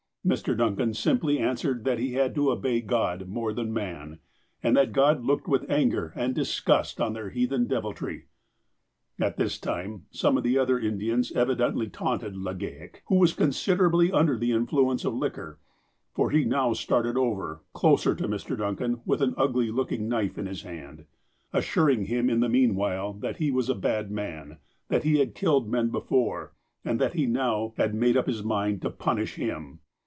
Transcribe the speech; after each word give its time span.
Mr. 0.23 0.55
Duncan 0.55 0.93
simply 0.93 1.39
answered 1.39 1.83
that 1.83 1.97
he 1.97 2.13
had 2.13 2.35
to 2.35 2.51
obey 2.51 2.79
God 2.79 3.27
more 3.27 3.51
than 3.53 3.73
man, 3.73 4.19
and 4.61 4.77
that 4.77 4.91
God 4.91 5.23
looked 5.23 5.47
with 5.47 5.67
anger 5.67 6.13
and 6.15 6.35
disgust 6.35 7.01
on 7.01 7.13
their 7.13 7.31
heathen 7.31 7.65
deviltry. 7.65 8.27
At 9.19 9.37
this 9.37 9.57
time, 9.57 10.05
some 10.11 10.37
of 10.37 10.43
the 10.43 10.59
other 10.59 10.77
Indians 10.79 11.31
evidently 11.31 11.87
taunted 11.89 12.35
Legale, 12.35 12.97
who 13.07 13.15
was 13.15 13.33
considerably 13.33 14.11
under 14.11 14.37
the 14.37 14.51
influence 14.51 15.03
of 15.03 15.15
liquor, 15.15 15.59
for 16.13 16.29
he 16.29 16.45
now 16.45 16.73
started 16.73 17.17
over, 17.17 17.63
closer 17.73 18.13
to 18.13 18.27
Mr. 18.27 18.55
Duncan, 18.55 19.01
with 19.03 19.23
an 19.23 19.33
ugly 19.37 19.71
looking 19.71 20.07
knife 20.07 20.37
in 20.37 20.45
his 20.45 20.61
hand, 20.61 21.05
assuring 21.51 22.05
him 22.05 22.29
in 22.29 22.41
the 22.41 22.47
meanwhile 22.47 23.11
that 23.13 23.37
he 23.37 23.49
was 23.49 23.69
a 23.69 23.73
bad 23.75 24.11
man, 24.11 24.59
that 24.87 25.03
he 25.03 25.17
had 25.17 25.33
killed 25.33 25.67
men 25.67 25.89
before, 25.89 26.53
and 26.85 27.01
that 27.01 27.15
he 27.15 27.25
now 27.25 27.73
had 27.77 27.95
made 27.95 28.15
up 28.15 28.27
his 28.27 28.43
mind 28.43 28.83
to 28.83 28.91
"punish" 28.91 29.33
him. 29.33 29.79